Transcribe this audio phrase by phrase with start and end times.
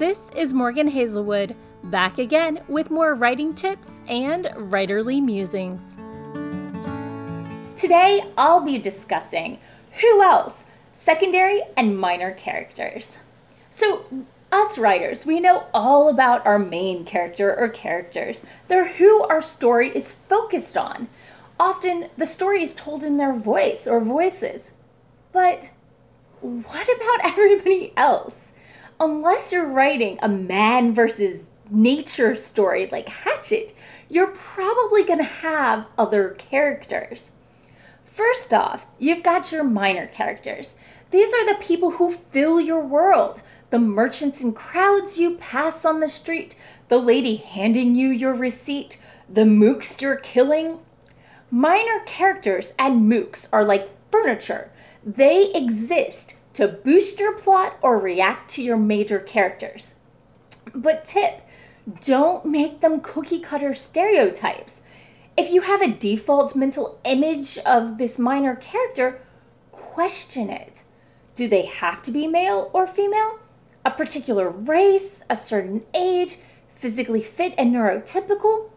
[0.00, 5.98] This is Morgan Hazelwood, back again with more writing tips and writerly musings.
[7.78, 9.58] Today I'll be discussing
[10.00, 13.18] who else, secondary and minor characters.
[13.70, 14.06] So,
[14.50, 18.40] us writers, we know all about our main character or characters.
[18.68, 21.08] They're who our story is focused on.
[21.58, 24.70] Often the story is told in their voice or voices.
[25.30, 25.64] But
[26.40, 28.32] what about everybody else?
[29.00, 33.74] Unless you're writing a man versus nature story like Hatchet,
[34.10, 37.30] you're probably going to have other characters.
[38.04, 40.74] First off, you've got your minor characters.
[41.10, 46.00] These are the people who fill your world the merchants and crowds you pass on
[46.00, 46.56] the street,
[46.88, 48.98] the lady handing you your receipt,
[49.32, 50.80] the mooks you're killing.
[51.52, 54.72] Minor characters and mooks are like furniture.
[55.06, 59.94] They exist to boost your plot or react to your major characters.
[60.74, 61.42] But tip,
[62.04, 64.80] don't make them cookie cutter stereotypes.
[65.36, 69.20] If you have a default mental image of this minor character,
[69.70, 70.82] question it.
[71.36, 73.40] Do they have to be male or female?
[73.84, 76.38] a particular race, a certain age,
[76.78, 78.70] physically fit and neurotypical?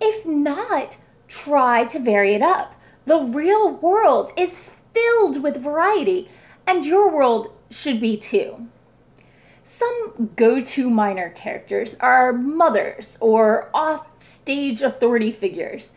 [0.00, 0.96] If not,
[1.28, 2.74] try to vary it up.
[3.06, 6.28] The real world is filled with variety,
[6.66, 8.68] and your world should be too.
[9.64, 15.90] Some go to minor characters are mothers or off stage authority figures.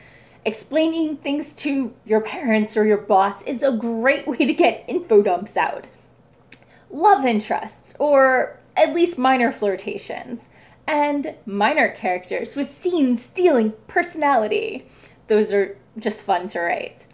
[0.45, 5.21] Explaining things to your parents or your boss is a great way to get info
[5.21, 5.89] dumps out
[6.89, 10.41] love interests, or at least minor flirtations,
[10.85, 14.87] and minor characters with scene stealing personality.
[15.27, 17.06] Those are just fun to write.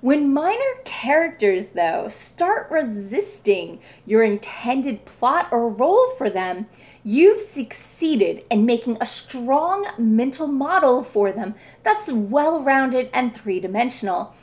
[0.00, 6.66] When minor characters, though, start resisting your intended plot or role for them,
[7.04, 13.60] you've succeeded in making a strong mental model for them that's well rounded and three
[13.60, 14.34] dimensional.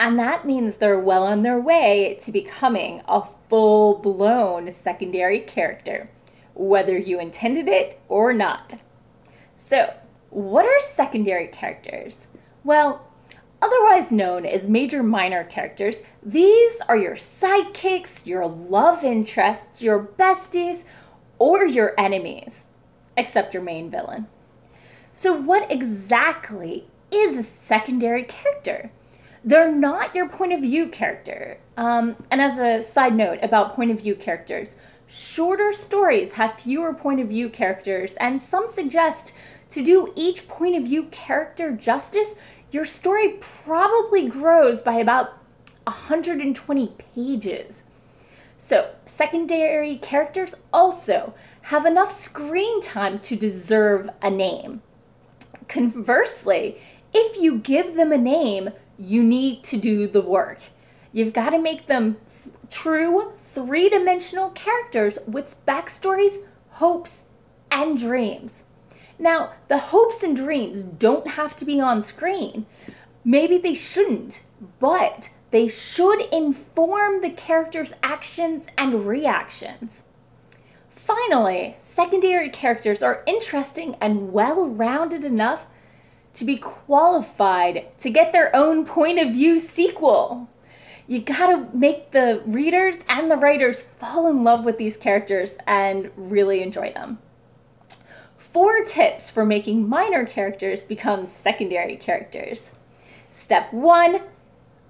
[0.00, 6.08] And that means they're well on their way to becoming a full blown secondary character,
[6.54, 8.78] whether you intended it or not.
[9.56, 9.92] So,
[10.30, 12.26] what are secondary characters?
[12.64, 13.06] Well,
[13.60, 20.82] otherwise known as major minor characters, these are your sidekicks, your love interests, your besties,
[21.38, 22.64] or your enemies,
[23.16, 24.26] except your main villain.
[25.12, 28.90] So, what exactly is a secondary character?
[29.46, 31.58] they're not your point of view character.
[31.76, 34.68] Um, and as a side note about point of view characters,
[35.06, 39.32] shorter stories have fewer point of view characters, and some suggest
[39.70, 42.34] to do each point of view character justice,
[42.76, 45.38] your story probably grows by about
[45.84, 47.80] 120 pages.
[48.58, 51.32] So, secondary characters also
[51.72, 54.82] have enough screen time to deserve a name.
[55.68, 56.78] Conversely,
[57.14, 60.58] if you give them a name, you need to do the work.
[61.14, 62.18] You've got to make them
[62.70, 67.22] true three dimensional characters with backstories, hopes,
[67.70, 68.64] and dreams.
[69.18, 72.66] Now, the hopes and dreams don't have to be on screen.
[73.24, 74.42] Maybe they shouldn't,
[74.78, 80.02] but they should inform the character's actions and reactions.
[80.94, 85.62] Finally, secondary characters are interesting and well rounded enough
[86.34, 90.48] to be qualified to get their own point of view sequel.
[91.06, 96.10] You gotta make the readers and the writers fall in love with these characters and
[96.16, 97.18] really enjoy them.
[98.56, 102.70] Four tips for making minor characters become secondary characters.
[103.30, 104.22] Step one,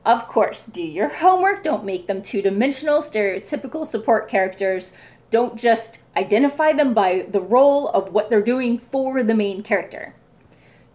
[0.05, 1.65] of course, do your homework.
[1.65, 4.93] Don't make them two dimensional, stereotypical support characters.
[5.33, 10.15] Don't just identify them by the role of what they're doing for the main character.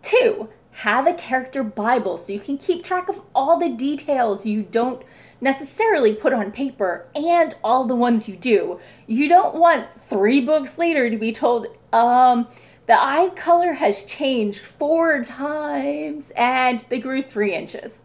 [0.02, 4.62] Two, have a character Bible so you can keep track of all the details you
[4.62, 5.04] don't
[5.42, 8.80] necessarily put on paper and all the ones you do.
[9.08, 12.48] You don't want three books later to be told, um,
[12.88, 18.01] the eye color has changed four times and they grew three inches.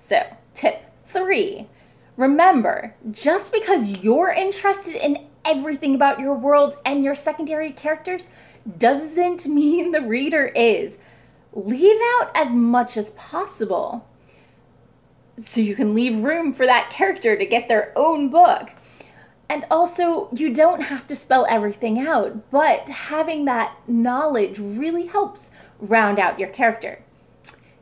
[0.00, 0.22] So,
[0.54, 1.68] tip three
[2.18, 8.28] remember, just because you're interested in everything about your world and your secondary characters
[8.76, 10.98] doesn't mean the reader is.
[11.54, 14.06] Leave out as much as possible
[15.42, 18.70] so you can leave room for that character to get their own book.
[19.48, 25.50] And also, you don't have to spell everything out, but having that knowledge really helps
[25.80, 27.00] round out your character.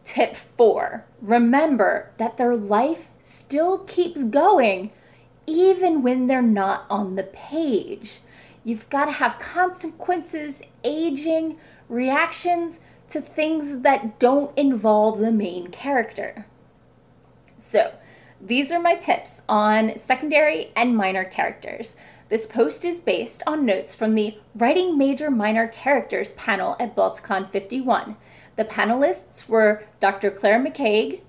[0.04, 4.92] Tip four remember that their life still keeps going
[5.46, 8.20] even when they're not on the page
[8.66, 11.56] You've got to have consequences, aging,
[11.88, 12.78] reactions
[13.10, 16.46] to things that don't involve the main character.
[17.60, 17.92] So,
[18.40, 21.94] these are my tips on secondary and minor characters.
[22.28, 27.50] This post is based on notes from the Writing Major Minor Characters panel at Balticon
[27.50, 28.16] 51.
[28.56, 30.30] The panelists were Dr.
[30.30, 31.20] Claire McCaig,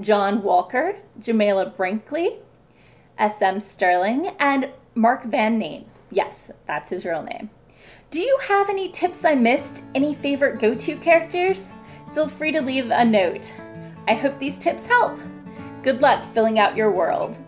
[0.00, 2.36] John Walker, Jamila Brinkley,
[3.18, 3.60] S.M.
[3.60, 5.86] Stirling, and Mark Van Name.
[6.10, 7.50] Yes, that's his real name.
[8.10, 9.82] Do you have any tips I missed?
[9.94, 11.70] Any favorite go to characters?
[12.14, 13.50] Feel free to leave a note.
[14.06, 15.18] I hope these tips help.
[15.86, 17.38] Good luck filling out your world.